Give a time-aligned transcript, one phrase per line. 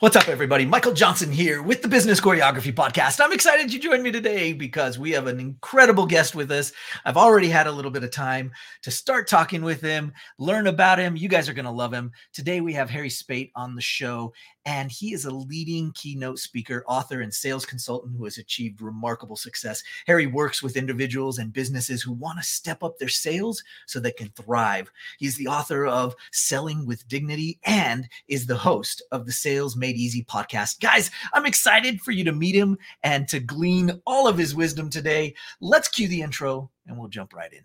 [0.00, 0.66] What's up, everybody?
[0.66, 3.20] Michael Johnson here with the Business Choreography Podcast.
[3.22, 6.72] I'm excited you joined me today because we have an incredible guest with us.
[7.04, 8.50] I've already had a little bit of time
[8.82, 11.16] to start talking with him, learn about him.
[11.16, 12.10] You guys are going to love him.
[12.32, 14.32] Today, we have Harry Spaight on the show,
[14.66, 19.36] and he is a leading keynote speaker, author, and sales consultant who has achieved remarkable
[19.36, 19.82] success.
[20.06, 24.12] Harry works with individuals and businesses who want to step up their sales so they
[24.12, 24.90] can thrive.
[25.18, 29.96] He's the author of Selling with Dignity and is the host of the Sales Made
[29.96, 30.80] Easy podcast.
[30.80, 34.88] Guys, I'm excited for you to meet him and to glean all of his wisdom
[34.90, 35.34] today.
[35.60, 37.64] Let's cue the intro and we'll jump right in.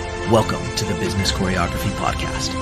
[0.31, 2.55] Welcome to the Business Choreography Podcast.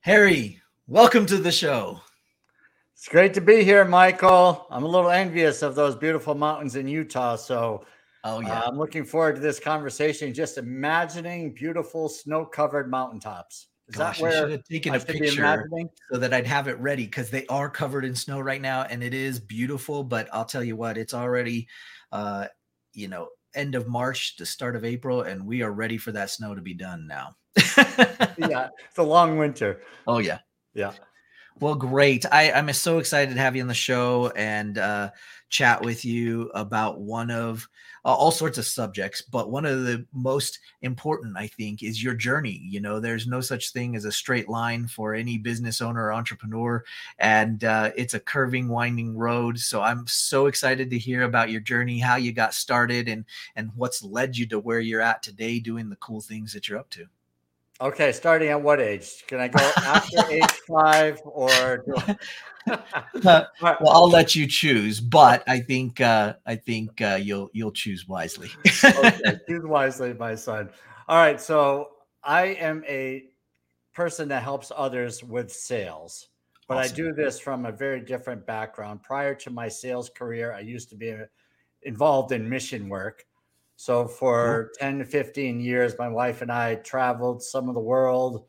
[0.00, 2.00] Harry, welcome to the show.
[2.96, 4.66] It's great to be here, Michael.
[4.68, 7.36] I'm a little envious of those beautiful mountains in Utah.
[7.36, 7.84] So,
[8.24, 10.34] oh yeah, uh, I'm looking forward to this conversation.
[10.34, 13.68] Just imagining beautiful snow-covered mountaintops.
[13.86, 15.64] Is Gosh, that where I should have taken I a picture
[16.10, 19.04] so that I'd have it ready because they are covered in snow right now, and
[19.04, 20.02] it is beautiful.
[20.02, 21.68] But I'll tell you what, it's already
[22.10, 22.48] uh,
[23.00, 26.30] you know, end of March to start of April, and we are ready for that
[26.30, 27.34] snow to be done now.
[28.36, 29.80] yeah, it's a long winter.
[30.06, 30.38] Oh yeah,
[30.74, 30.92] yeah.
[31.58, 32.24] Well, great.
[32.30, 35.10] I, I'm so excited to have you on the show and uh,
[35.50, 37.68] chat with you about one of
[38.04, 42.14] uh, all sorts of subjects, but one of the most important, I think, is your
[42.14, 42.60] journey.
[42.64, 46.12] You know, there's no such thing as a straight line for any business owner or
[46.12, 46.84] entrepreneur,
[47.18, 49.58] and uh, it's a curving, winding road.
[49.58, 53.24] So I'm so excited to hear about your journey, how you got started, and
[53.56, 56.78] and what's led you to where you're at today, doing the cool things that you're
[56.78, 57.06] up to.
[57.80, 59.24] Okay, starting at what age?
[59.26, 61.84] Can I go after age five or?
[63.24, 63.48] well,
[63.88, 68.50] I'll let you choose, but I think uh, I think uh, you'll you'll choose wisely.
[68.84, 70.68] okay, choose wisely, my son.
[71.08, 71.88] All right, so
[72.22, 73.24] I am a
[73.94, 76.28] person that helps others with sales,
[76.68, 76.92] but awesome.
[76.92, 79.02] I do this from a very different background.
[79.02, 81.16] Prior to my sales career, I used to be
[81.82, 83.24] involved in mission work.
[83.80, 88.44] So for 10 to 15 years, my wife and I traveled some of the world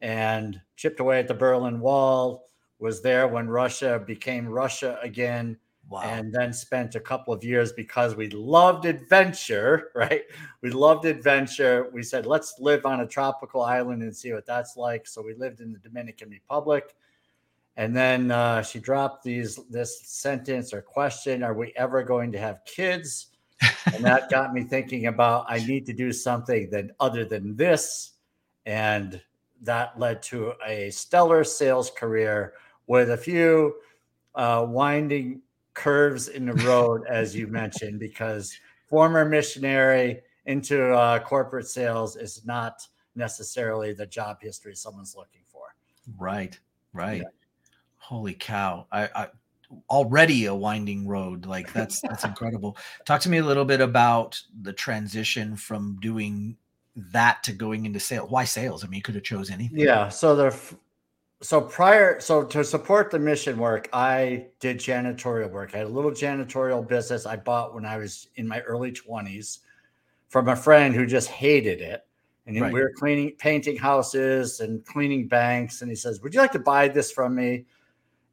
[0.00, 2.46] and chipped away at the Berlin Wall
[2.78, 5.58] was there when Russia became Russia again.
[5.90, 6.00] Wow.
[6.04, 10.22] And then spent a couple of years because we loved adventure, right?
[10.62, 11.90] We loved adventure.
[11.92, 15.06] We said, let's live on a tropical island and see what that's like.
[15.06, 16.94] So we lived in the Dominican Republic.
[17.76, 22.38] And then uh, she dropped these this sentence or question: Are we ever going to
[22.38, 23.29] have kids?
[23.94, 28.12] And that got me thinking about I need to do something that other than this,
[28.66, 29.20] and
[29.62, 32.54] that led to a stellar sales career
[32.86, 33.74] with a few
[34.34, 35.42] uh, winding
[35.74, 38.56] curves in the road, as you mentioned, because
[38.88, 45.74] former missionary into uh, corporate sales is not necessarily the job history someone's looking for.
[46.18, 46.58] Right,
[46.92, 47.22] right.
[47.22, 47.28] Yeah.
[47.98, 48.86] Holy cow!
[48.90, 49.28] I, I
[49.88, 51.46] already a winding road.
[51.46, 52.76] Like that's that's incredible.
[53.04, 56.56] Talk to me a little bit about the transition from doing
[57.12, 58.30] that to going into sales.
[58.30, 58.84] Why sales?
[58.84, 59.78] I mean, you could have chose anything.
[59.78, 60.08] Yeah.
[60.08, 60.56] So the
[61.42, 65.74] so prior, so to support the mission work, I did janitorial work.
[65.74, 69.60] I had a little janitorial business I bought when I was in my early 20s
[70.28, 72.06] from a friend who just hated it.
[72.46, 72.72] And right.
[72.72, 75.82] we were cleaning, painting houses and cleaning banks.
[75.82, 77.64] And he says, Would you like to buy this from me?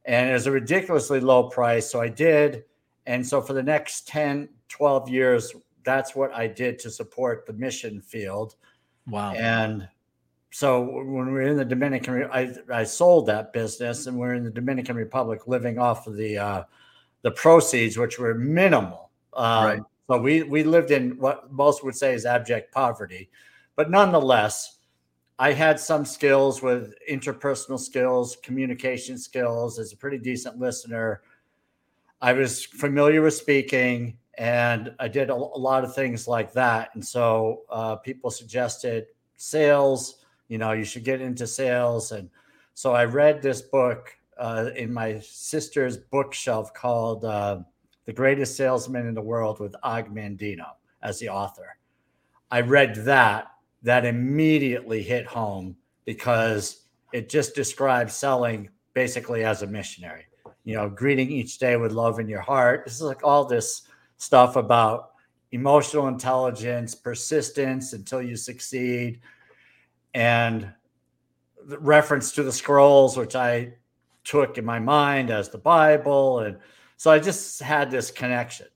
[0.08, 1.88] And it was a ridiculously low price.
[1.88, 2.64] So I did.
[3.06, 5.54] And so for the next 10, 12 years,
[5.84, 8.56] that's what I did to support the mission field.
[9.06, 9.34] Wow.
[9.34, 9.86] And
[10.50, 14.44] so when we were in the Dominican, I, I sold that business, and we're in
[14.44, 16.64] the Dominican Republic, living off of the uh,
[17.22, 19.10] the proceeds, which were minimal.
[19.34, 19.80] Um, right.
[20.08, 23.28] So we we lived in what most would say is abject poverty,
[23.76, 24.77] but nonetheless,
[25.38, 29.78] I had some skills with interpersonal skills, communication skills.
[29.78, 31.22] As a pretty decent listener,
[32.20, 36.90] I was familiar with speaking, and I did a, lot of things like that.
[36.94, 39.06] And so uh, people suggested
[39.36, 42.28] sales you know you should get into sales and
[42.74, 47.58] so i read this book uh, in my sister's bookshelf called uh,
[48.04, 50.66] the greatest salesman in the world with og mandino
[51.02, 51.76] as the author
[52.50, 53.52] i read that
[53.82, 60.24] that immediately hit home because it just describes selling basically as a missionary.
[60.64, 62.82] You know, greeting each day with love in your heart.
[62.84, 63.82] This is like all this
[64.18, 65.12] stuff about
[65.52, 69.20] emotional intelligence, persistence until you succeed,
[70.14, 70.70] and
[71.66, 73.74] the reference to the scrolls, which I
[74.24, 76.40] took in my mind as the Bible.
[76.40, 76.58] And
[76.96, 78.66] so I just had this connection.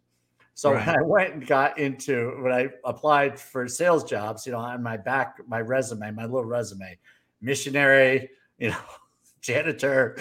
[0.55, 0.87] So right.
[0.87, 4.83] when I went and got into when I applied for sales jobs, you know, on
[4.83, 6.99] my back, my resume, my little resume,
[7.41, 8.77] missionary, you know,
[9.41, 10.17] janitor,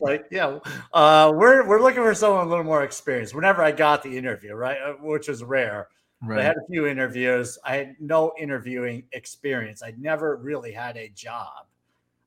[0.00, 0.58] like, yeah,
[0.92, 3.34] uh, we're we're looking for someone a little more experienced.
[3.34, 5.88] Whenever I got the interview, right, uh, which was rare.
[6.24, 6.38] Right.
[6.38, 7.58] I had a few interviews.
[7.64, 9.82] I had no interviewing experience.
[9.82, 11.66] I never really had a job,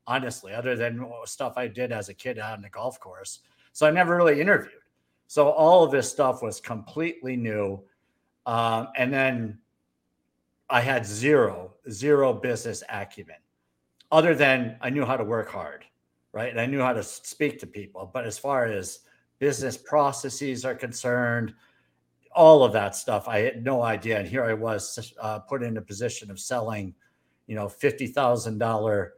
[0.06, 3.39] honestly, other than stuff I did as a kid out on the golf course.
[3.71, 4.81] So I never really interviewed.
[5.27, 7.81] So all of this stuff was completely new.
[8.45, 9.60] Um, and then
[10.69, 13.38] I had zero, zero business acumen,
[14.12, 15.86] other than I knew how to work hard,
[16.31, 16.50] right?
[16.50, 18.10] And I knew how to speak to people.
[18.13, 19.00] But as far as
[19.39, 21.54] business processes are concerned,
[22.31, 24.19] all of that stuff, I had no idea.
[24.19, 26.94] And here I was uh, put in a position of selling,
[27.48, 29.13] you know, fifty thousand dollar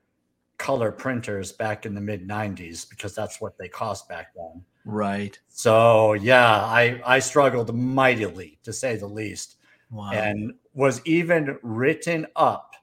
[0.57, 4.63] color printers back in the mid '90s because that's what they cost back then.
[4.87, 5.37] Right.
[5.49, 9.57] So yeah, I I struggled mightily to say the least,
[9.91, 10.11] wow.
[10.11, 12.75] and was even written up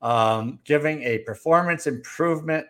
[0.00, 2.66] um, giving a performance improvement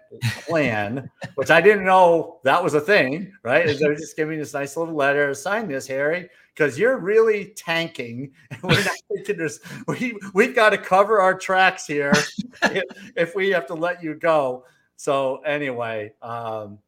[0.46, 3.66] plan, which I didn't know that was a thing, right?
[3.78, 8.32] They're just giving this nice little letter, sign this, Harry, because you're really tanking.
[8.62, 9.60] We're not thinking this.
[9.86, 12.14] We we've got to cover our tracks here
[12.62, 12.84] if,
[13.16, 14.64] if, we have to let you go.
[14.96, 16.78] So anyway, um,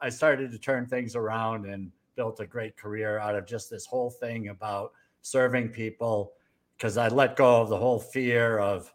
[0.00, 3.86] I started to turn things around and built a great career out of just this
[3.86, 4.92] whole thing about
[5.22, 6.32] serving people
[6.76, 8.92] because I let go of the whole fear of,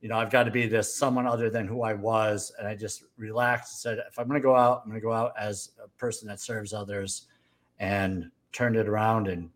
[0.00, 2.52] you know, I've got to be this someone other than who I was.
[2.58, 5.04] And I just relaxed and said, if I'm going to go out, I'm going to
[5.04, 7.26] go out as a person that serves others
[7.80, 9.50] and turned it around and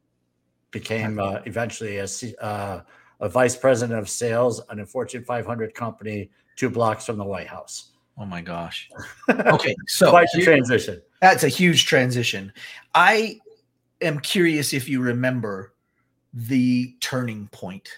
[0.70, 2.08] became uh, eventually a,
[2.40, 2.82] uh,
[3.20, 7.46] a vice president of sales on a Fortune 500 company two blocks from the White
[7.46, 7.92] House.
[8.18, 8.90] Oh my gosh.
[9.28, 11.00] Okay, so quite a transition.
[11.20, 12.52] That's a huge transition.
[12.94, 13.38] I
[14.00, 15.74] am curious if you remember
[16.32, 17.88] the turning point.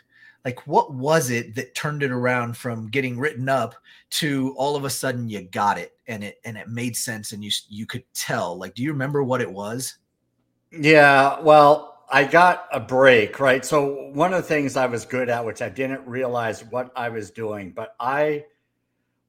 [0.44, 3.74] Like, what was it that turned it around from getting written up
[4.10, 7.44] to all of a sudden you got it and it and it made sense and
[7.44, 8.56] you you could tell?
[8.56, 9.98] Like, do you remember what it was?
[10.72, 13.64] Yeah, well, I got a break, right?
[13.64, 17.08] So one of the things I was good at, which I didn't realize what I
[17.08, 18.44] was doing, but I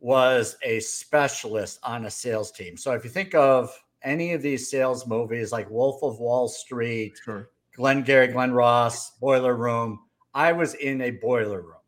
[0.01, 2.75] was a specialist on a sales team.
[2.75, 3.71] So if you think of
[4.03, 7.51] any of these sales movies like Wolf of Wall Street, sure.
[7.75, 9.99] Glenn Gary, Glen Ross, Boiler Room,
[10.33, 11.81] I was in a boiler room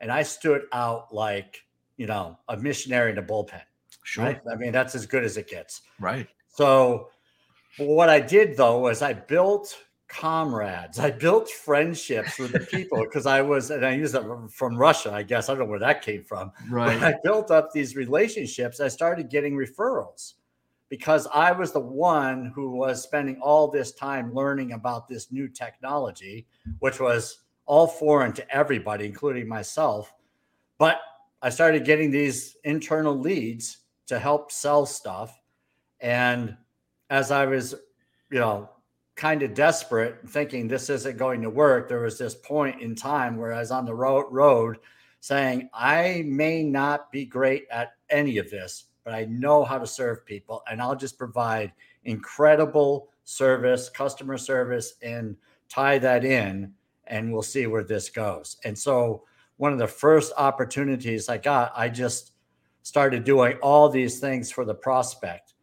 [0.00, 1.64] and I stood out like,
[1.96, 3.62] you know, a missionary in a bullpen.
[4.04, 4.24] Sure.
[4.24, 4.40] Right?
[4.50, 5.82] I mean, that's as good as it gets.
[5.98, 6.28] Right.
[6.48, 7.08] So
[7.78, 9.76] what I did though was I built
[10.08, 10.98] comrades.
[10.98, 15.12] I built friendships with the people because I was, and I use that from Russia,
[15.12, 15.48] I guess.
[15.48, 16.52] I don't know where that came from.
[16.70, 16.98] Right.
[16.98, 18.80] But I built up these relationships.
[18.80, 20.34] I started getting referrals
[20.88, 25.48] because I was the one who was spending all this time learning about this new
[25.48, 26.46] technology,
[26.78, 30.14] which was all foreign to everybody, including myself.
[30.78, 31.00] But
[31.42, 35.40] I started getting these internal leads to help sell stuff.
[36.00, 36.56] And
[37.10, 37.74] as I was,
[38.30, 38.70] you know,
[39.16, 43.36] kind of desperate, thinking this isn't going to work, there was this point in time
[43.36, 44.78] where I was on the road, road
[45.20, 49.86] saying, I may not be great at any of this, but I know how to
[49.86, 51.72] serve people and I'll just provide
[52.04, 55.36] incredible service, customer service, and
[55.68, 56.72] tie that in,
[57.06, 58.58] and we'll see where this goes.
[58.64, 59.24] And so,
[59.58, 62.32] one of the first opportunities I got, I just
[62.82, 65.54] started doing all these things for the prospect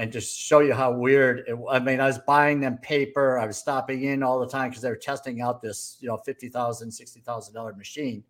[0.00, 3.38] and just show you how weird it, I mean, I was buying them paper.
[3.38, 6.18] I was stopping in all the time because they were testing out this, you know,
[6.26, 8.24] $50,000, $60,000 machine.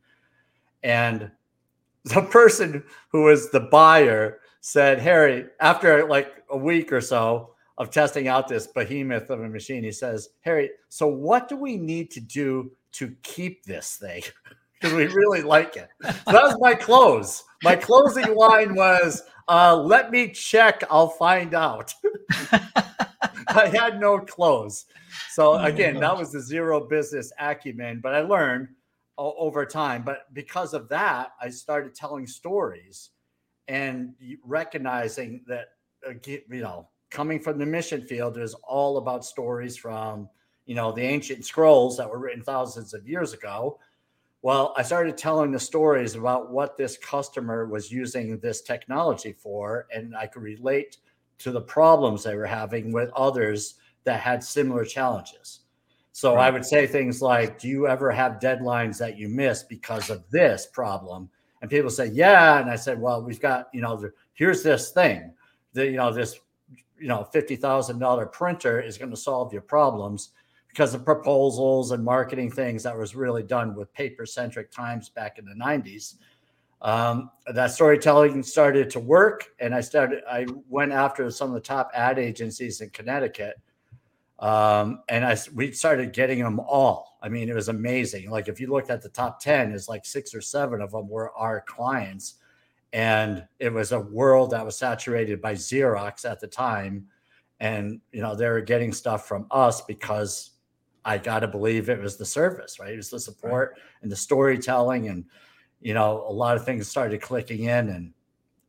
[0.82, 1.30] And
[2.04, 7.92] the person who was the buyer said, Harry, after like a week or so of
[7.92, 12.10] testing out this behemoth of a machine, he says, Harry, so what do we need
[12.10, 14.22] to do to keep this thing?
[14.80, 15.90] Because we really like it.
[16.02, 17.44] So that was my close.
[17.62, 20.84] My closing line was, uh, let me check.
[20.88, 21.92] I'll find out.
[23.48, 24.86] I had no clothes.
[25.30, 28.68] So oh again, that was the zero business acumen, but I learned
[29.18, 30.02] over time.
[30.02, 33.10] But because of that, I started telling stories
[33.68, 34.14] and
[34.44, 35.70] recognizing that,
[36.08, 40.28] uh, you know, coming from the mission field is all about stories from,
[40.64, 43.78] you know, the ancient scrolls that were written thousands of years ago.
[44.42, 49.86] Well, I started telling the stories about what this customer was using this technology for,
[49.94, 50.96] and I could relate
[51.38, 55.60] to the problems they were having with others that had similar challenges.
[56.12, 56.46] So right.
[56.46, 60.28] I would say things like, Do you ever have deadlines that you miss because of
[60.30, 61.28] this problem?
[61.60, 62.60] And people say, Yeah.
[62.60, 65.32] And I said, Well, we've got, you know, here's this thing
[65.74, 66.40] that, you know, this,
[66.98, 70.30] you know, $50,000 printer is going to solve your problems
[70.72, 75.38] because of proposals and marketing things that was really done with paper centric times back
[75.38, 76.14] in the 90s.
[76.82, 80.22] Um, that storytelling started to work, and I started.
[80.30, 83.56] I went after some of the top ad agencies in Connecticut,
[84.38, 87.18] um, and I we started getting them all.
[87.20, 88.30] I mean, it was amazing.
[88.30, 91.06] Like if you looked at the top ten, is like six or seven of them
[91.06, 92.36] were our clients,
[92.94, 97.06] and it was a world that was saturated by Xerox at the time,
[97.60, 100.52] and you know they were getting stuff from us because
[101.04, 102.92] I got to believe it was the service, right?
[102.92, 103.82] It was the support right.
[104.02, 105.24] and the storytelling, and
[105.80, 108.12] you know, a lot of things started clicking in, and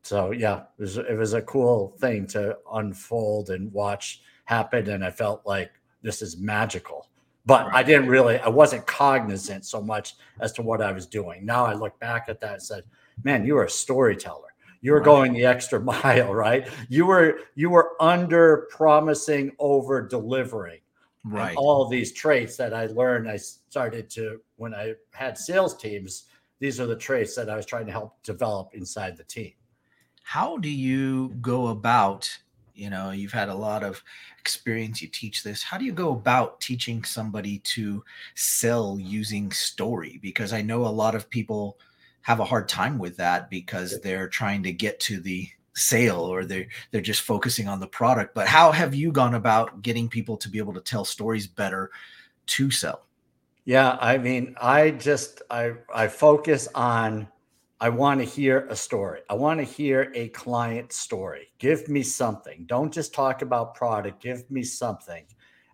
[0.02, 5.04] so yeah, it was it was a cool thing to unfold and watch happen, and
[5.04, 5.72] I felt like
[6.02, 7.08] this is magical.
[7.46, 7.76] But right.
[7.78, 11.44] I didn't really, I wasn't cognizant so much as to what I was doing.
[11.44, 12.84] Now I look back at that and said,
[13.24, 14.48] "Man, you were a storyteller."
[14.82, 20.81] you were going the extra mile right you were you were under promising over delivering
[21.24, 21.50] right.
[21.50, 26.26] and all these traits that i learned i started to when i had sales teams
[26.60, 29.54] these are the traits that i was trying to help develop inside the team.
[30.24, 32.30] How do you go about
[32.74, 34.02] you know you've had a lot of
[34.40, 35.62] experience you teach this.
[35.62, 38.04] How do you go about teaching somebody to
[38.36, 40.20] sell using story?
[40.22, 41.78] Because i know a lot of people
[42.22, 46.44] have a hard time with that because they're trying to get to the sale or
[46.44, 50.36] they're they're just focusing on the product but how have you gone about getting people
[50.36, 51.92] to be able to tell stories better
[52.46, 53.06] to sell?
[53.66, 57.28] Yeah i mean i just i i focus on
[57.80, 59.22] i want to hear a story.
[59.30, 61.52] I want to hear a client story.
[61.58, 62.66] Give me something.
[62.68, 64.22] Don't just talk about product.
[64.22, 65.26] Give me something.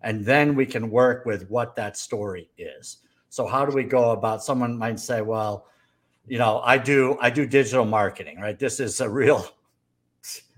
[0.02, 3.00] And then we can work with what that story is.
[3.30, 5.68] So how do we go about someone might say well
[6.28, 8.58] you know i do i do digital marketing right?
[8.60, 9.46] This is a real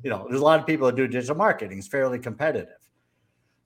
[0.03, 1.77] you know, there's a lot of people that do digital marketing.
[1.77, 2.79] It's fairly competitive.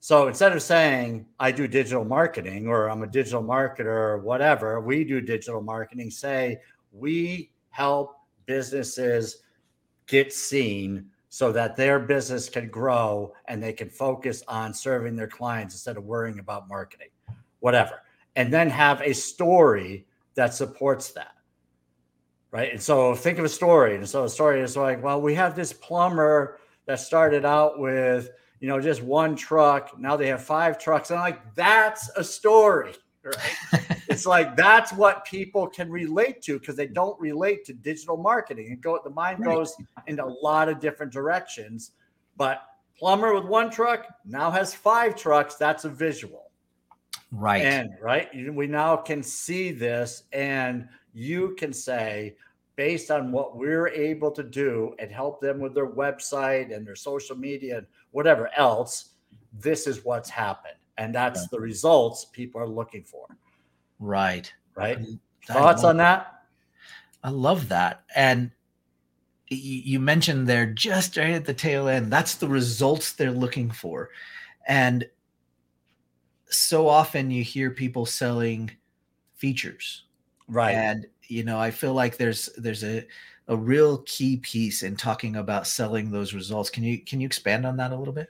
[0.00, 4.80] So instead of saying I do digital marketing or I'm a digital marketer or whatever,
[4.80, 6.10] we do digital marketing.
[6.10, 6.58] Say
[6.92, 9.38] we help businesses
[10.06, 15.26] get seen so that their business can grow and they can focus on serving their
[15.26, 17.08] clients instead of worrying about marketing,
[17.60, 18.02] whatever.
[18.36, 21.33] And then have a story that supports that
[22.54, 22.70] right?
[22.70, 23.96] And so think of a story.
[23.96, 28.30] And so a story is like, well, we have this plumber that started out with,
[28.60, 29.98] you know, just one truck.
[29.98, 31.10] Now they have five trucks.
[31.10, 32.94] And I'm like, that's a story,
[33.24, 33.82] right?
[34.08, 38.68] it's like that's what people can relate to because they don't relate to digital marketing.
[38.70, 39.74] And go the mind goes
[40.06, 41.90] in a lot of different directions.
[42.36, 42.62] But
[42.96, 45.56] plumber with one truck now has five trucks.
[45.56, 46.52] That's a visual.
[47.32, 47.62] Right.
[47.62, 48.28] And right.
[48.52, 52.36] We now can see this and you can say,
[52.76, 56.96] based on what we're able to do and help them with their website and their
[56.96, 59.10] social media and whatever else,
[59.60, 60.74] this is what's happened.
[60.98, 63.26] And that's the results people are looking for.
[64.00, 64.52] Right.
[64.74, 64.98] Right.
[65.46, 66.42] Thoughts on that?
[67.22, 68.02] I love that.
[68.14, 68.50] And
[69.48, 72.12] you mentioned they're just right at the tail end.
[72.12, 74.10] That's the results they're looking for.
[74.66, 75.06] And
[76.48, 78.70] so often you hear people selling
[79.34, 80.03] features.
[80.48, 80.74] Right.
[80.74, 83.06] And you know i feel like there's there's a
[83.48, 86.70] a real key piece in talking about selling those results.
[86.70, 88.28] Can you can you expand on that a little bit?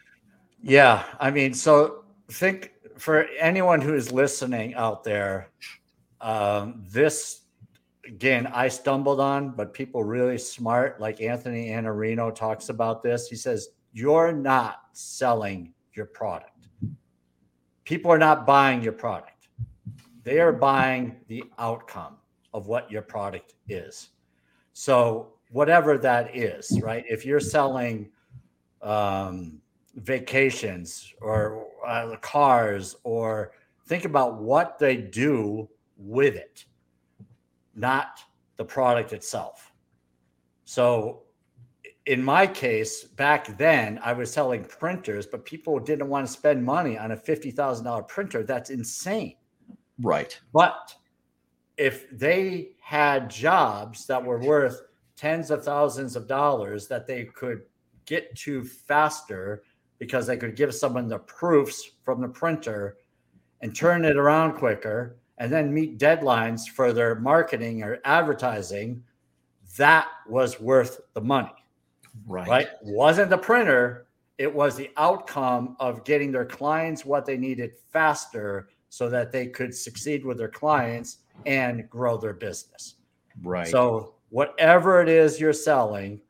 [0.62, 1.04] Yeah.
[1.20, 5.50] I mean so think for anyone who is listening out there
[6.20, 7.42] um, this
[8.06, 13.28] again i stumbled on but people really smart like anthony Iannarino talks about this.
[13.28, 16.66] He says you're not selling your product.
[17.84, 19.33] People are not buying your product
[20.24, 22.16] they are buying the outcome
[22.52, 24.10] of what your product is.
[24.72, 27.04] So whatever that is, right?
[27.08, 28.10] If you're selling
[28.82, 29.60] um,
[29.96, 33.52] vacations or uh, cars, or
[33.86, 36.64] think about what they do with it,
[37.74, 38.20] not
[38.56, 39.72] the product itself.
[40.64, 41.22] So
[42.06, 46.64] in my case, back then, I was selling printers, but people didn't want to spend
[46.64, 48.42] money on a $50,000 printer.
[48.42, 49.36] That's insane.
[50.00, 50.38] Right.
[50.52, 50.94] But
[51.76, 54.82] if they had jobs that were worth
[55.16, 57.62] tens of thousands of dollars that they could
[58.04, 59.62] get to faster
[59.98, 62.98] because they could give someone the proofs from the printer
[63.60, 69.02] and turn it around quicker and then meet deadlines for their marketing or advertising,
[69.76, 71.54] that was worth the money.
[72.26, 72.48] Right.
[72.48, 72.68] Right.
[72.82, 74.06] Wasn't the printer,
[74.38, 79.48] it was the outcome of getting their clients what they needed faster so that they
[79.48, 82.94] could succeed with their clients and grow their business.
[83.42, 83.66] Right.
[83.66, 86.20] So, whatever it is you're selling,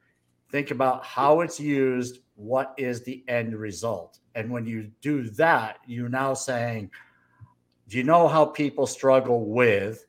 [0.50, 4.20] think about how it's used, what is the end result.
[4.34, 6.90] And when you do that, you're now saying,
[7.88, 10.06] do you know how people struggle with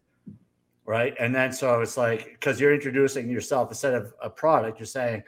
[0.85, 4.85] right and then so it's like because you're introducing yourself instead of a product you're
[4.85, 5.21] saying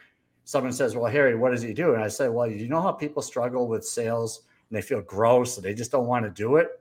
[0.46, 2.91] someone says well harry what does he do and i say well you know how
[2.91, 6.55] people struggle with sales and they feel gross and they just don't want to do
[6.57, 6.79] it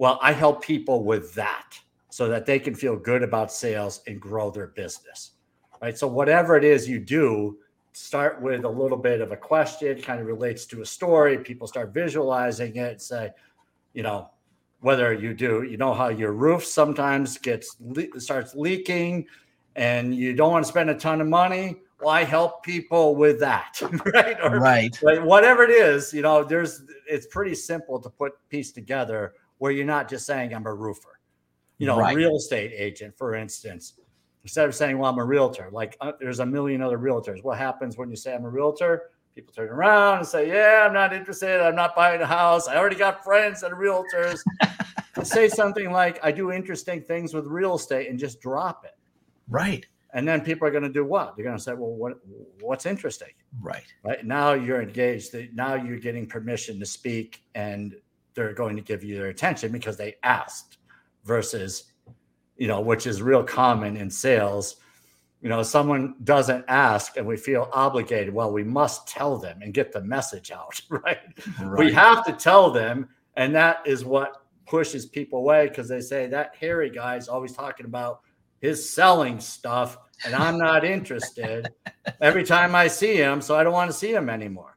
[0.00, 1.78] well i help people with that
[2.08, 5.32] so that they can feel good about sales and grow their business
[5.80, 7.56] right so whatever it is you do
[7.92, 11.66] start with a little bit of a question kind of relates to a story people
[11.66, 13.30] start visualizing it and say
[13.92, 14.28] you know
[14.80, 17.76] whether you do, you know how your roof sometimes gets
[18.18, 19.26] starts leaking,
[19.76, 21.76] and you don't want to spend a ton of money.
[22.00, 23.78] Well, I help people with that,
[24.14, 24.38] right?
[24.42, 24.98] Or, right.
[25.02, 29.70] Like whatever it is, you know, there's it's pretty simple to put piece together where
[29.70, 31.20] you're not just saying I'm a roofer,
[31.78, 32.16] you know, right.
[32.16, 33.94] real estate agent, for instance.
[34.42, 37.44] Instead of saying, "Well, I'm a realtor," like uh, there's a million other realtors.
[37.44, 39.10] What happens when you say I'm a realtor?
[39.34, 41.60] People turn around and say, Yeah, I'm not interested.
[41.60, 42.66] I'm not buying a house.
[42.66, 44.40] I already got friends are realtors.
[45.22, 48.96] say something like, I do interesting things with real estate and just drop it.
[49.48, 49.86] Right.
[50.14, 51.36] And then people are going to do what?
[51.36, 52.14] They're going to say, Well, what
[52.60, 53.30] what's interesting?
[53.60, 53.84] Right.
[54.02, 54.24] Right.
[54.24, 55.36] Now you're engaged.
[55.54, 57.94] Now you're getting permission to speak and
[58.40, 60.78] they're going to give you their attention because they asked
[61.24, 61.92] versus,
[62.56, 64.76] you know, which is real common in sales
[65.40, 69.72] you know someone doesn't ask and we feel obligated well we must tell them and
[69.74, 71.18] get the message out right,
[71.62, 71.78] right.
[71.78, 76.26] we have to tell them and that is what pushes people away because they say
[76.26, 78.20] that Harry guy is always talking about
[78.60, 81.66] his selling stuff and i'm not interested
[82.20, 84.76] every time i see him so i don't want to see him anymore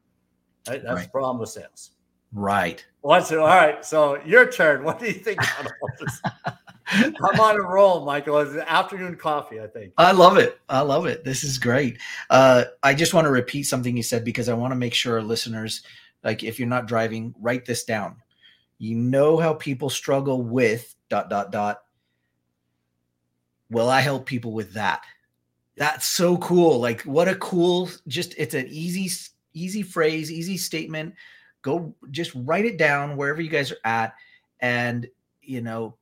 [0.70, 0.82] right?
[0.82, 1.03] that's right.
[1.03, 1.91] the problem with sales
[2.31, 6.22] right what's it all right so your turn what do you think about all this
[6.87, 8.39] I'm on a roll, Michael.
[8.39, 9.94] It's afternoon coffee, I think.
[9.98, 10.59] I love it.
[10.70, 11.24] I love it.
[11.24, 11.98] This is great.
[12.29, 15.16] Uh, I just want to repeat something you said because I want to make sure
[15.16, 15.81] our listeners,
[16.24, 18.18] like if you're not driving, write this down.
[18.77, 21.83] You know how people struggle with dot dot dot.
[23.70, 25.03] Well, I help people with that.
[25.77, 26.79] That's so cool.
[26.79, 29.09] Like what a cool just it's an easy
[29.53, 31.16] easy phrase, easy statement.
[31.63, 34.13] Go just write it down wherever you guys are at
[34.59, 35.07] and
[35.41, 35.95] you know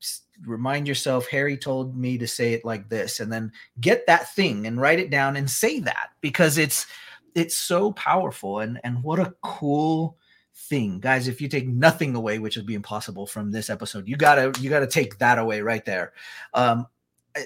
[0.45, 4.67] remind yourself harry told me to say it like this and then get that thing
[4.67, 6.85] and write it down and say that because it's
[7.33, 10.17] it's so powerful and and what a cool
[10.53, 10.99] thing.
[10.99, 14.51] Guys if you take nothing away which would be impossible from this episode you gotta
[14.61, 16.13] you gotta take that away right there.
[16.53, 16.87] Um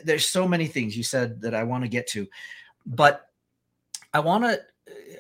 [0.04, 2.28] there's so many things you said that i want to get to
[2.86, 3.30] but
[4.14, 4.60] i want to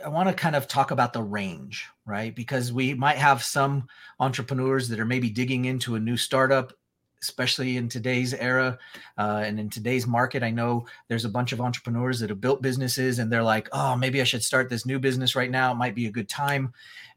[0.03, 2.35] I want to kind of talk about the range, right?
[2.35, 3.87] Because we might have some
[4.19, 6.73] entrepreneurs that are maybe digging into a new startup,
[7.21, 8.77] especially in today's era
[9.17, 10.43] uh, and in today's market.
[10.43, 13.95] I know there's a bunch of entrepreneurs that have built businesses and they're like, oh,
[13.95, 15.71] maybe I should start this new business right now.
[15.71, 16.71] It might be a good time.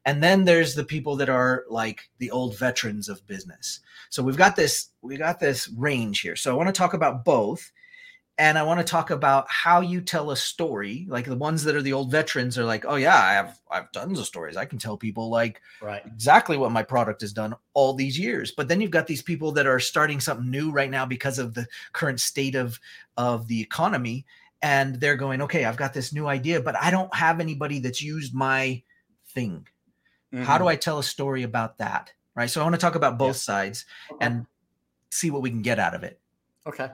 [0.07, 3.81] And then there's the people that are like the old veterans of business.
[4.09, 6.37] So we've got this, we got this range here.
[6.37, 7.71] So I want to talk about both
[8.39, 11.07] and I want to talk about how you tell a story.
[11.09, 13.77] Like the ones that are the old veterans are like, oh yeah, I have I
[13.77, 14.57] have tons of stories.
[14.57, 16.03] I can tell people like right.
[16.07, 18.53] exactly what my product has done all these years.
[18.53, 21.55] But then you've got these people that are starting something new right now because of
[21.55, 22.79] the current state of
[23.17, 24.25] of the economy,
[24.63, 28.01] and they're going, okay, I've got this new idea, but I don't have anybody that's
[28.01, 28.83] used my
[29.31, 29.67] thing.
[30.33, 30.45] Mm-hmm.
[30.45, 30.69] How do mm-hmm.
[30.69, 32.13] I tell a story about that?
[32.37, 32.49] Right.
[32.49, 33.33] So I want to talk about both yeah.
[33.33, 34.25] sides okay.
[34.25, 34.47] and
[35.11, 36.21] see what we can get out of it.
[36.65, 36.89] Okay.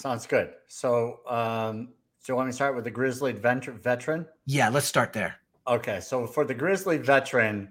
[0.00, 0.54] Sounds good.
[0.66, 4.26] So, um, so you want me to start with the grizzly veteran?
[4.46, 5.36] Yeah, let's start there.
[5.66, 7.68] Okay, so for the grizzly veteran,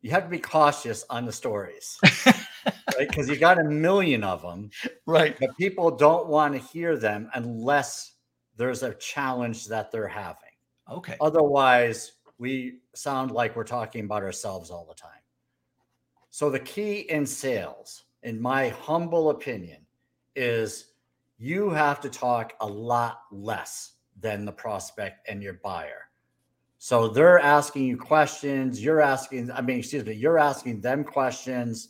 [0.00, 2.36] you have to be cautious on the stories, right?
[2.98, 4.70] Because you got a million of them,
[5.04, 5.36] right?
[5.38, 8.12] But people don't want to hear them unless
[8.56, 10.48] there's a challenge that they're having.
[10.90, 11.16] Okay.
[11.20, 15.10] Otherwise, we sound like we're talking about ourselves all the time.
[16.30, 19.84] So the key in sales, in my humble opinion,
[20.34, 20.92] is
[21.38, 26.08] you have to talk a lot less than the prospect and your buyer.
[26.78, 31.88] So they're asking you questions, you're asking, I mean, excuse me, you're asking them questions,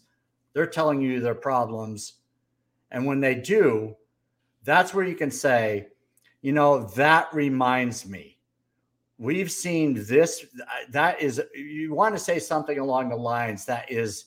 [0.53, 2.15] they're telling you their problems.
[2.91, 3.97] And when they do,
[4.65, 5.89] that's where you can say,
[6.41, 8.39] you know, that reminds me.
[9.19, 10.45] We've seen this.
[10.91, 14.27] That is, you want to say something along the lines that is,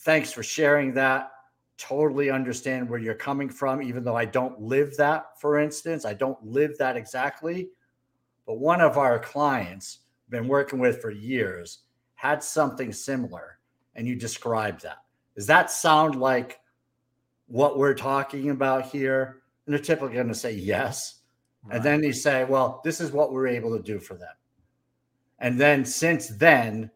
[0.00, 1.32] thanks for sharing that
[1.76, 6.04] totally understand where you're coming from, even though I don't live that, for instance.
[6.04, 7.68] I don't live that exactly.
[8.46, 11.80] But one of our clients, been working with for years,
[12.14, 13.58] had something similar,
[13.94, 14.98] and you described that.
[15.34, 16.60] Does that sound like
[17.46, 19.42] what we're talking about here?
[19.66, 21.20] And they're typically going to say yes.
[21.64, 21.76] Right.
[21.76, 24.34] And then you say, well, this is what we're able to do for them.
[25.38, 26.90] And then since then,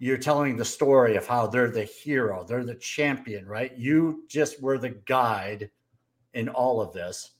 [0.00, 3.76] you're telling the story of how they're the hero, they're the champion, right?
[3.76, 5.70] You just were the guide
[6.32, 7.32] in all of this.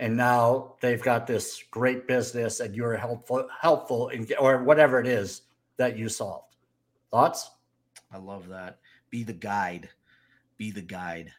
[0.00, 5.06] And now they've got this great business and you're helpful helpful in, or whatever it
[5.06, 5.42] is
[5.76, 6.56] that you solved.
[7.12, 7.48] Thoughts?
[8.12, 8.80] I love that.
[9.10, 9.88] Be the guide.
[10.58, 11.30] Be the guide.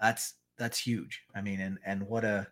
[0.00, 1.24] That's that's huge.
[1.34, 2.46] I mean, and and what a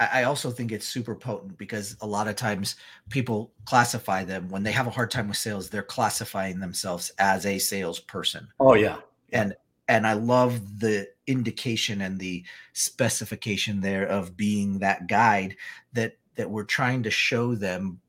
[0.00, 2.76] I also think it's super potent because a lot of times
[3.10, 7.46] people classify them when they have a hard time with sales, they're classifying themselves as
[7.46, 8.48] a salesperson.
[8.58, 8.96] Oh yeah.
[9.30, 9.40] yeah.
[9.40, 9.54] And
[9.88, 15.56] and I love the indication and the specification there of being that guide
[15.92, 18.00] that that we're trying to show them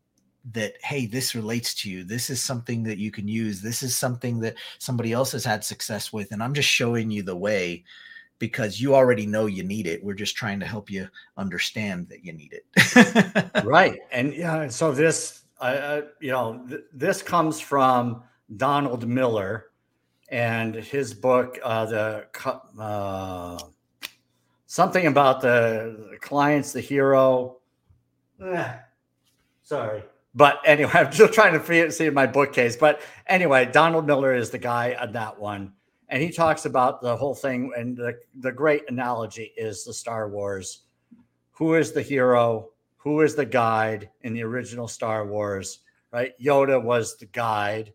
[0.53, 3.97] that hey this relates to you this is something that you can use this is
[3.97, 7.83] something that somebody else has had success with and i'm just showing you the way
[8.39, 10.03] because you already know you need it.
[10.03, 13.63] We're just trying to help you understand that you need it.
[13.63, 13.99] right.
[14.11, 18.23] And yeah, so this, uh, you know, th- this comes from
[18.57, 19.67] Donald Miller
[20.29, 22.27] and his book, uh, the
[22.79, 23.59] uh,
[24.65, 27.57] something about the clients, the hero.
[29.63, 30.03] sorry.
[30.33, 32.75] But anyway, I'm just trying to see my bookcase.
[32.75, 35.73] But anyway, Donald Miller is the guy on that one
[36.09, 40.29] and he talks about the whole thing and the, the great analogy is the star
[40.29, 40.81] wars.
[41.51, 42.69] Who is the hero?
[42.97, 45.79] Who is the guide in the original star wars
[46.11, 46.31] right?
[46.39, 47.93] Yoda was the guide.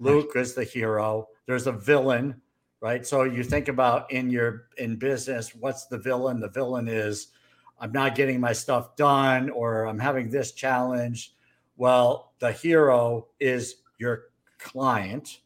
[0.00, 1.28] Luke is the hero.
[1.46, 2.40] There's a villain
[2.80, 3.06] right?
[3.06, 6.40] So you think about in your in business what's the villain?
[6.40, 7.28] The villain is
[7.78, 11.34] i'm not getting my stuff done or i'm having this challenge.
[11.76, 14.24] Well the hero is your
[14.58, 15.40] client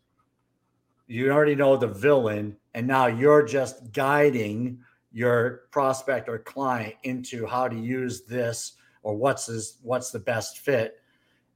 [1.07, 4.81] you already know the villain and now you're just guiding
[5.12, 10.59] your prospect or client into how to use this or what's this, what's the best
[10.59, 10.97] fit.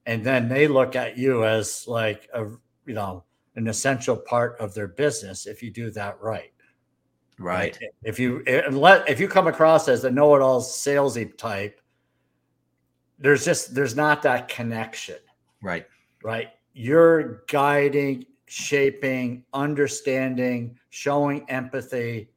[0.06, 2.46] And then they look at you as like a
[2.86, 3.24] you know
[3.56, 6.52] an essential part of their business if you do that right.
[7.40, 7.78] Right.
[8.02, 11.80] If you eh, let if you come across as a know-it-all salesy type
[13.18, 15.16] there's just there's not that connection.
[15.62, 15.86] Right.
[16.22, 16.48] Right?
[16.72, 22.30] You're guiding shaping, understanding, showing empathy,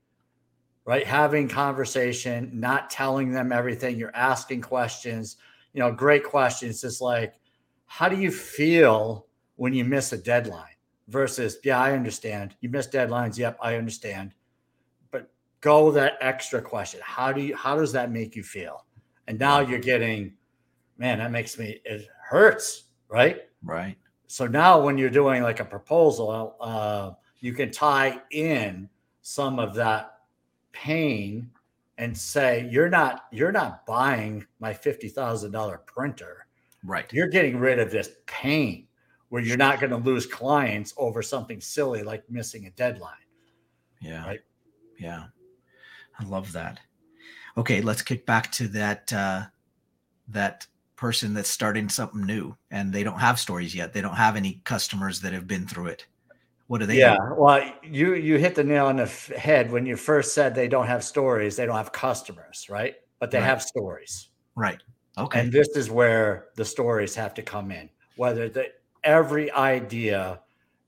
[0.85, 1.05] right?
[1.05, 3.97] Having conversation, not telling them everything.
[3.97, 5.37] You're asking questions,
[5.73, 6.83] you know, great questions.
[6.83, 7.35] It's like,
[7.85, 10.67] how do you feel when you miss a deadline?
[11.07, 12.55] Versus, yeah, I understand.
[12.61, 13.37] You miss deadlines.
[13.37, 14.33] Yep, I understand.
[15.11, 17.01] But go that extra question.
[17.03, 18.85] How do you how does that make you feel?
[19.27, 20.33] And now you're getting,
[20.97, 23.41] man, that makes me it hurts, right?
[23.61, 23.97] Right.
[24.31, 28.87] So now when you're doing like a proposal, uh, you can tie in
[29.21, 30.19] some of that
[30.71, 31.51] pain
[31.97, 36.45] and say you're not you're not buying my $50,000 printer.
[36.81, 37.11] Right.
[37.11, 38.87] You're getting rid of this pain
[39.27, 43.27] where you're not going to lose clients over something silly like missing a deadline.
[43.99, 44.25] Yeah.
[44.25, 44.39] Right?
[44.97, 45.25] Yeah.
[46.17, 46.79] I love that.
[47.57, 49.43] Okay, let's kick back to that uh
[50.29, 50.67] that
[51.01, 53.91] person that's starting something new and they don't have stories yet.
[53.91, 56.05] They don't have any customers that have been through it.
[56.67, 56.99] What do they?
[56.99, 57.35] Yeah, do?
[57.39, 60.85] well, you you hit the nail on the head when you first said they don't
[60.85, 61.55] have stories.
[61.55, 62.95] They don't have customers, right?
[63.19, 63.47] But they right.
[63.47, 64.29] have stories.
[64.55, 64.81] Right.
[65.17, 65.39] Okay.
[65.39, 67.89] And this is where the stories have to come in.
[68.15, 68.67] Whether the
[69.03, 70.39] every idea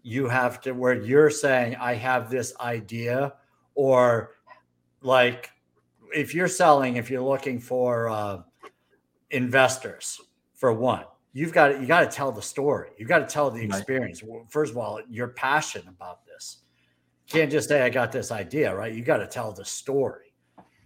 [0.03, 3.33] you have to where you're saying I have this idea,
[3.73, 4.35] or
[5.01, 5.49] like
[6.15, 8.09] if you're selling, if you're looking for.
[8.09, 8.43] Uh,
[9.33, 10.21] investors
[10.53, 11.05] for one.
[11.33, 12.89] You've got to, you got to tell the story.
[12.97, 14.23] You've got to tell the experience.
[14.49, 16.59] First of all you're passionate about this.
[17.27, 18.93] You can't just say i got this idea right?
[18.93, 20.33] You got to tell the story.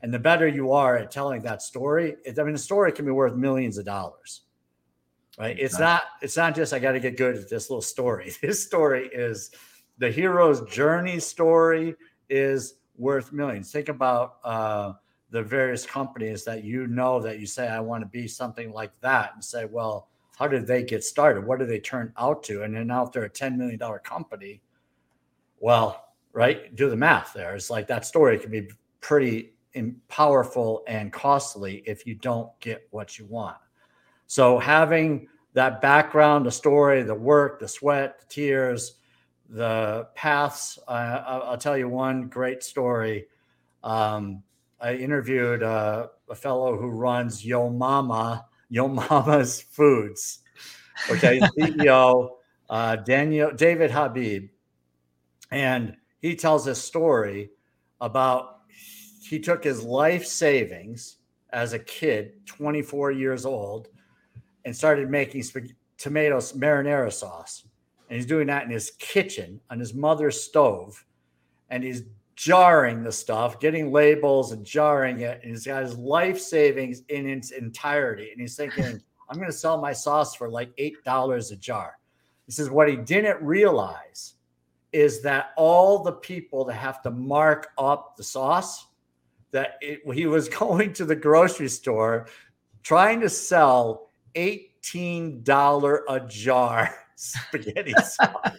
[0.01, 3.11] And the better you are at telling that story i mean the story can be
[3.11, 4.41] worth millions of dollars.
[5.37, 5.57] Right?
[5.59, 8.33] It's not it's not just i got to get good at this little story.
[8.41, 9.51] This story is
[9.97, 11.95] the hero's journey story
[12.29, 13.71] is worth millions.
[13.71, 14.93] Think about uh
[15.29, 18.91] the various companies that you know that you say I want to be something like
[19.01, 21.45] that and say, well, how did they get started?
[21.45, 22.63] What did they turn out to?
[22.63, 24.61] And then now if they're a $10 million company,
[25.59, 27.55] well, right, do the math there.
[27.55, 28.69] It's like that story can be
[29.01, 29.53] pretty
[30.07, 33.57] powerful and costly if you don't get what you want.
[34.27, 38.95] So having that background, the story, the work, the sweat, the tears,
[39.49, 40.77] the paths.
[40.87, 43.27] Uh, I'll tell you one great story.
[43.83, 44.43] Um,
[44.79, 50.39] I interviewed uh, a fellow who runs Yo Mama, Yo Mama's Foods.
[51.09, 52.29] Okay, CEO
[52.69, 54.49] uh, Daniel David Habib,
[55.51, 57.51] and he tells a story
[58.01, 58.61] about
[59.21, 61.17] he took his life savings
[61.51, 63.87] as a kid, 24 years old,
[64.65, 67.63] and started making spag- tomatoes marinara sauce.
[68.09, 71.05] And he's doing that in his kitchen on his mother's stove.
[71.69, 72.03] And he's
[72.37, 75.39] jarring the stuff, getting labels and jarring it.
[75.41, 78.31] And he's got his life savings in its entirety.
[78.31, 81.97] And he's thinking, I'm going to sell my sauce for like $8 a jar.
[82.45, 84.35] He says, what he didn't realize
[84.93, 88.85] is that all the people that have to mark up the sauce,
[89.51, 92.27] that it, he was going to the grocery store
[92.83, 98.57] trying to sell $18 a jar spaghetti sauce.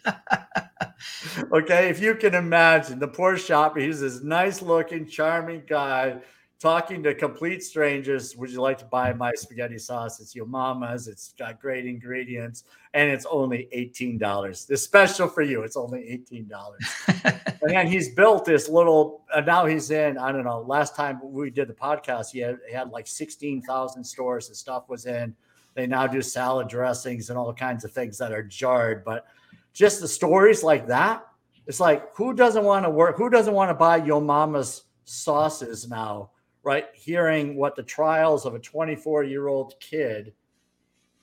[1.53, 6.19] okay, if you can imagine the poor shopper, he's this nice looking, charming guy
[6.61, 8.37] talking to complete strangers.
[8.37, 10.21] Would you like to buy my spaghetti sauce?
[10.21, 11.07] It's your mama's.
[11.07, 14.67] It's got great ingredients, and it's only eighteen dollars.
[14.67, 15.63] This special for you.
[15.63, 16.85] It's only eighteen dollars.
[17.25, 19.25] and then he's built this little.
[19.35, 20.19] And now he's in.
[20.19, 20.61] I don't know.
[20.61, 24.49] Last time we did the podcast, he had, he had like sixteen thousand stores.
[24.49, 25.35] His stuff was in.
[25.79, 29.27] They now do salad dressings and all kinds of things that are jarred, but
[29.73, 31.25] just the stories like that.
[31.67, 33.17] It's like who doesn't want to work?
[33.17, 36.31] Who doesn't want to buy your mama's sauces now?
[36.69, 36.89] right?
[36.93, 40.35] Hearing what the trials of a 24 year old kid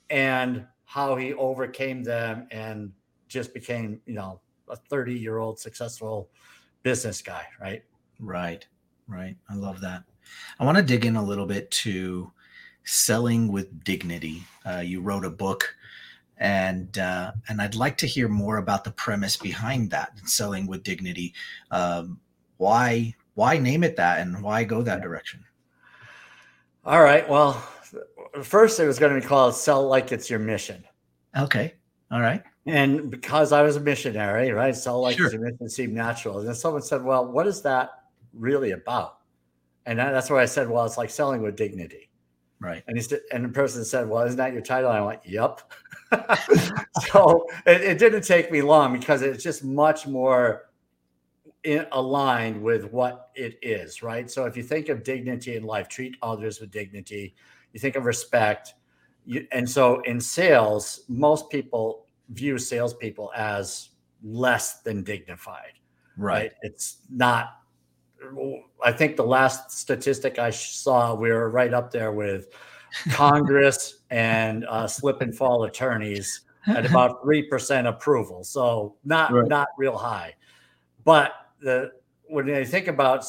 [0.10, 2.91] and how he overcame them and
[3.28, 4.39] just became, you know,
[4.70, 6.30] a 30 year old successful
[6.82, 7.84] business guy, right?
[8.20, 8.65] Right,
[9.08, 9.36] right.
[9.48, 10.04] I love that.
[10.60, 12.32] I want to dig in a little bit to
[12.86, 14.43] selling with dignity.
[14.65, 15.76] Uh, you wrote a book
[16.38, 20.84] and uh, and I'd like to hear more about the premise behind that selling with
[20.84, 21.34] dignity.
[21.71, 22.19] Um,
[22.58, 25.43] why why name it that and why go that direction?
[26.86, 27.28] All right.
[27.28, 27.54] Well,
[28.43, 30.84] first it was going to be called Sell Like It's Your Mission.
[31.38, 31.74] Okay.
[32.12, 32.43] All right.
[32.67, 34.76] And because I was a missionary, right?
[34.76, 35.28] Sell Like sure.
[35.28, 36.39] It's Your Mission seemed natural.
[36.39, 39.19] And then someone said, Well, what is that really about?
[39.86, 42.10] And that's where I said, Well, it's like selling with dignity.
[42.65, 42.84] Right.
[42.88, 44.89] And he said, and the person said, Well, isn't that your title?
[44.89, 45.62] And I went, Yep.
[47.12, 50.69] so it, it didn't take me long because it's just much more
[51.63, 54.32] in, aligned with what it is, right?
[54.32, 57.36] So if you think of dignity in life, treat others with dignity.
[57.73, 58.73] You think of respect,
[59.25, 63.89] you, and so in sales, most people view salespeople as
[64.23, 65.73] less than dignified,
[66.17, 66.34] right?
[66.34, 66.51] right?
[66.63, 67.60] It's not.
[68.84, 72.48] I think the last statistic I saw, we were right up there with
[73.10, 78.44] Congress and uh, slip and fall attorneys at about three percent approval.
[78.44, 79.48] So not right.
[79.48, 80.36] not real high,
[81.04, 81.92] but the
[82.28, 83.26] when you think about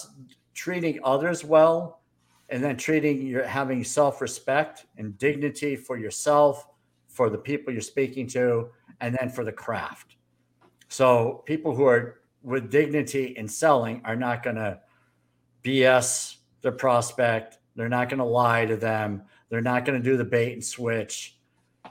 [0.55, 2.01] treating others well
[2.49, 6.69] and then treating your having self-respect and dignity for yourself
[7.09, 8.69] for the people you're speaking to
[9.01, 10.17] and then for the craft
[10.89, 14.79] so people who are with dignity in selling are not going to
[15.66, 20.16] bs their prospect they're not going to lie to them they're not going to do
[20.16, 21.38] the bait and switch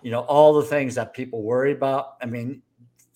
[0.01, 2.61] you know all the things that people worry about i mean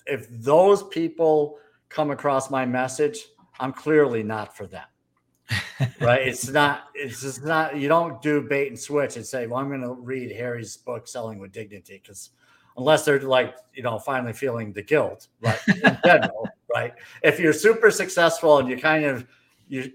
[0.09, 3.25] if those people come across my message,
[3.59, 4.85] I'm clearly not for them.
[5.99, 6.27] right?
[6.27, 9.69] It's not, it's just not, you don't do bait and switch and say, well, I'm
[9.69, 12.31] going to read Harry's book, Selling with Dignity, because
[12.77, 15.59] unless they're like, you know, finally feeling the guilt, right?
[15.67, 16.93] In general, right?
[17.23, 19.25] If you're super successful and you kind of,
[19.67, 19.91] you,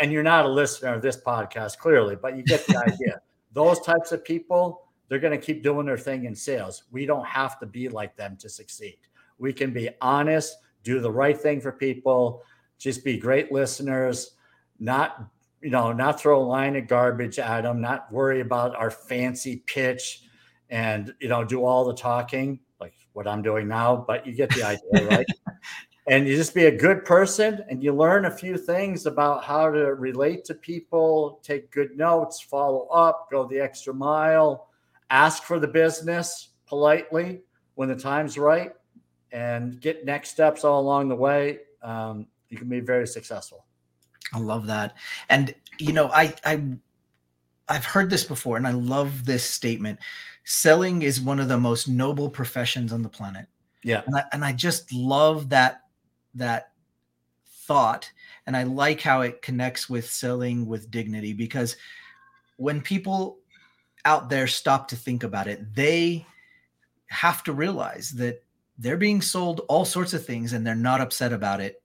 [0.00, 3.20] and you're not a listener of this podcast, clearly, but you get the idea.
[3.52, 6.84] Those types of people, they're going to keep doing their thing in sales.
[6.90, 8.98] We don't have to be like them to succeed.
[9.38, 12.42] We can be honest do the right thing for people,
[12.78, 14.32] just be great listeners,
[14.78, 15.28] not
[15.60, 19.64] you know, not throw a line of garbage at them, not worry about our fancy
[19.66, 20.22] pitch
[20.70, 24.50] and you know, do all the talking like what I'm doing now, but you get
[24.50, 25.26] the idea, right?
[26.08, 29.70] and you just be a good person and you learn a few things about how
[29.70, 34.68] to relate to people, take good notes, follow up, go the extra mile,
[35.10, 37.40] ask for the business politely
[37.74, 38.72] when the time's right
[39.32, 43.66] and get next steps all along the way, um, you can be very successful.
[44.32, 44.96] I love that.
[45.28, 46.62] And you know, I I
[47.68, 49.98] I've heard this before and I love this statement.
[50.44, 53.46] Selling is one of the most noble professions on the planet.
[53.84, 54.02] Yeah.
[54.06, 55.82] And I, and I just love that
[56.34, 56.72] that
[57.46, 58.10] thought
[58.46, 61.76] and I like how it connects with selling with dignity because
[62.56, 63.40] when people
[64.06, 66.26] out there stop to think about it, they
[67.08, 68.42] have to realize that
[68.78, 71.82] they're being sold all sorts of things and they're not upset about it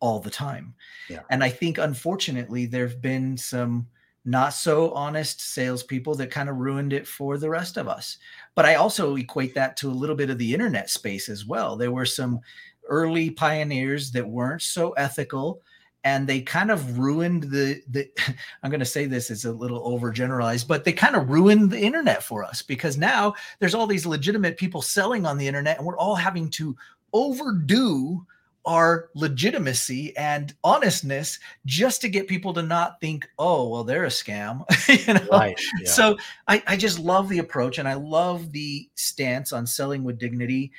[0.00, 0.74] all the time.
[1.08, 1.22] Yeah.
[1.30, 3.88] And I think unfortunately there have been some
[4.24, 8.18] not so honest salespeople that kind of ruined it for the rest of us.
[8.54, 11.76] But I also equate that to a little bit of the internet space as well.
[11.76, 12.40] There were some
[12.88, 15.60] early pioneers that weren't so ethical
[16.04, 18.08] and they kind of ruined the the
[18.62, 21.80] i'm going to say this is a little overgeneralized but they kind of ruined the
[21.80, 25.86] internet for us because now there's all these legitimate people selling on the internet and
[25.86, 26.76] we're all having to
[27.12, 28.24] overdo
[28.68, 34.08] our legitimacy and honestness just to get people to not think, oh, well, they're a
[34.08, 34.62] scam.
[35.06, 35.26] you know?
[35.32, 35.88] Right, yeah.
[35.88, 40.18] So I, I just love the approach and I love the stance on selling with
[40.18, 40.70] dignity.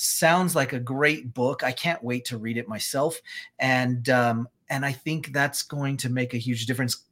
[0.00, 1.64] Sounds like a great book.
[1.64, 3.20] I can't wait to read it myself.
[3.58, 7.04] And um, and I think that's going to make a huge difference.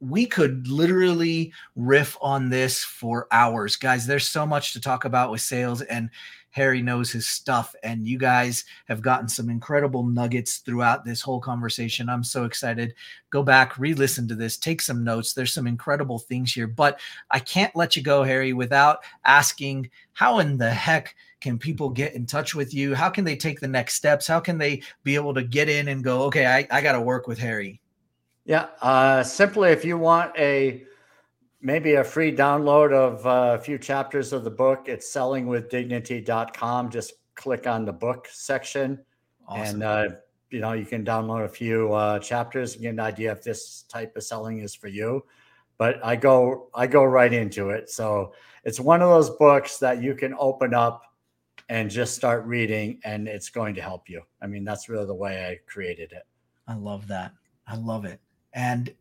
[0.00, 4.08] We could literally riff on this for hours, guys.
[4.08, 6.10] There's so much to talk about with sales and
[6.50, 11.40] Harry knows his stuff, and you guys have gotten some incredible nuggets throughout this whole
[11.40, 12.08] conversation.
[12.08, 12.92] I'm so excited.
[13.30, 15.32] Go back, re listen to this, take some notes.
[15.32, 17.00] There's some incredible things here, but
[17.30, 22.14] I can't let you go, Harry, without asking how in the heck can people get
[22.14, 22.94] in touch with you?
[22.94, 24.26] How can they take the next steps?
[24.26, 27.00] How can they be able to get in and go, okay, I, I got to
[27.00, 27.80] work with Harry?
[28.44, 30.84] Yeah, uh, simply if you want a
[31.60, 34.88] maybe a free download of uh, a few chapters of the book.
[34.88, 36.90] It's sellingwithdignity.com.
[36.90, 38.98] Just click on the book section
[39.46, 39.74] awesome.
[39.76, 40.08] and uh,
[40.50, 43.82] you know you can download a few uh, chapters and get an idea if this
[43.88, 45.24] type of selling is for you.
[45.78, 47.90] But I go I go right into it.
[47.90, 51.11] So it's one of those books that you can open up
[51.72, 54.20] and just start reading and it's going to help you.
[54.42, 56.24] I mean, that's really the way I created it.
[56.68, 57.32] I love that.
[57.66, 58.20] I love it.
[58.52, 58.94] And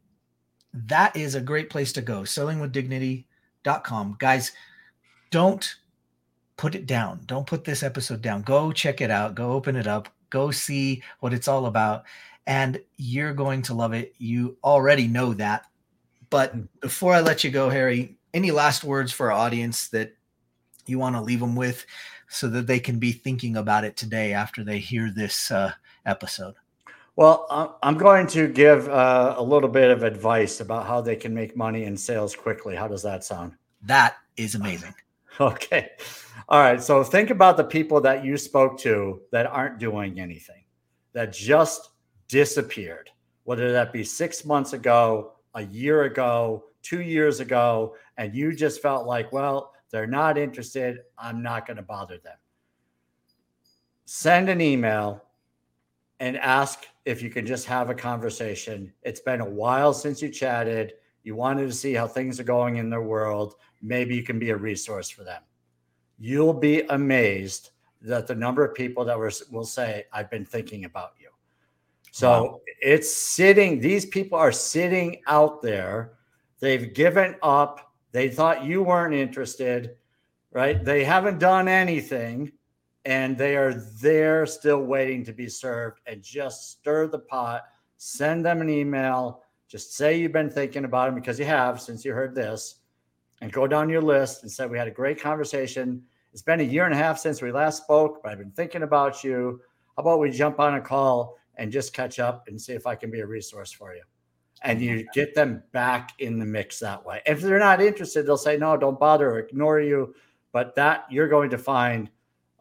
[0.74, 2.22] that is a great place to go.
[2.22, 4.16] Sellingwithdignity.com.
[4.20, 4.54] Guys,
[5.32, 5.76] don't
[6.56, 7.20] put it down.
[7.26, 8.42] Don't put this episode down.
[8.42, 9.36] Go check it out.
[9.36, 10.08] Go open it up.
[10.30, 12.06] Go see what it's all about.
[12.48, 14.16] And you're going to love it.
[14.18, 15.66] You already know that.
[16.30, 16.62] But hmm.
[16.80, 20.16] before I let you go, Harry, any last words for our audience that
[20.86, 21.86] you want to leave them with
[22.32, 25.74] so that they can be thinking about it today after they hear this uh,
[26.06, 26.56] episode?
[27.18, 31.34] Well, I'm going to give uh, a little bit of advice about how they can
[31.34, 32.74] make money in sales quickly.
[32.74, 33.58] How does that sound?
[33.84, 34.96] That is amazing.
[35.42, 35.90] okay.
[36.48, 36.82] All right.
[36.82, 40.64] So think about the people that you spoke to that aren't doing anything,
[41.12, 41.90] that just
[42.30, 43.10] disappeared,
[43.44, 48.82] whether that be six months ago, a year ago, two years ago, and you just
[48.82, 51.00] felt like, well, they're not interested.
[51.18, 52.38] I'm not going to bother them.
[54.06, 55.24] Send an email
[56.20, 58.94] and ask if you can just have a conversation.
[59.04, 60.94] It's been a while since you chatted.
[61.24, 63.56] You wanted to see how things are going in their world.
[63.82, 65.42] Maybe you can be a resource for them.
[66.20, 70.86] You'll be amazed that the number of people that were, will say, I've been thinking
[70.86, 71.30] about you.
[72.12, 72.62] So wow.
[72.82, 76.14] it's sitting, these people are sitting out there.
[76.60, 77.91] They've given up.
[78.12, 79.96] They thought you weren't interested,
[80.52, 80.84] right?
[80.84, 82.52] They haven't done anything
[83.06, 86.02] and they are there still waiting to be served.
[86.06, 87.64] And just stir the pot
[88.04, 89.44] send them an email.
[89.68, 92.78] Just say you've been thinking about them because you have since you heard this
[93.42, 96.02] and go down your list and say we had a great conversation.
[96.34, 98.82] It's been a year and a half since we last spoke but i've been thinking
[98.82, 99.62] about you.
[99.96, 102.96] How about we jump on a call and just catch up and see if i
[102.96, 104.02] can be a resource for you
[104.64, 108.38] and you get them back in the mix that way if they're not interested they'll
[108.38, 110.14] say no don't bother or ignore you
[110.52, 112.10] but that you're going to find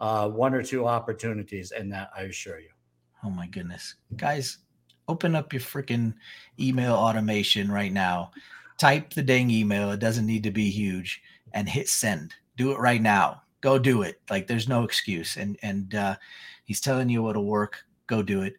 [0.01, 2.71] uh, one or two opportunities in that, I assure you.
[3.23, 3.97] Oh my goodness.
[4.17, 4.59] Guys,
[5.09, 6.15] open up your freaking
[6.59, 8.31] email automation right now.
[8.79, 9.91] Type the dang email.
[9.91, 12.35] It doesn't need to be huge and hit send.
[12.57, 13.43] Do it right now.
[13.61, 14.21] Go do it.
[14.31, 15.37] Like there's no excuse.
[15.37, 16.17] And and uh,
[16.65, 17.85] he's telling you what'll work.
[18.07, 18.55] Go do it.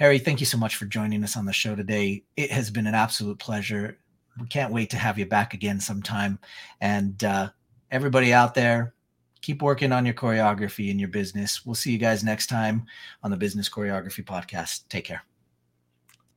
[0.00, 2.24] Harry, thank you so much for joining us on the show today.
[2.34, 3.98] It has been an absolute pleasure.
[4.40, 6.38] We can't wait to have you back again sometime.
[6.80, 7.50] And uh,
[7.90, 8.94] everybody out there,
[9.42, 11.66] keep working on your choreography and your business.
[11.66, 12.86] We'll see you guys next time
[13.22, 14.88] on the Business Choreography Podcast.
[14.88, 15.22] Take care.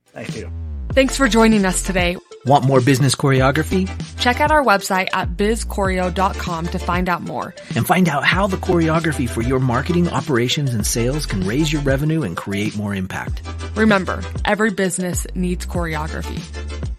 [0.08, 0.52] Thank you.
[0.94, 2.16] Thanks for joining us today.
[2.46, 3.90] Want more business choreography?
[4.20, 7.52] Check out our website at bizchoreo.com to find out more.
[7.74, 11.82] And find out how the choreography for your marketing, operations, and sales can raise your
[11.82, 13.42] revenue and create more impact.
[13.74, 16.93] Remember, every business needs choreography.